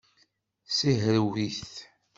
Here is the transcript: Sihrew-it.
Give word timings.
Sihrew-it. 0.77 1.65